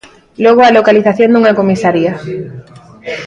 [0.43, 2.13] Logo a localización dunha comisaria.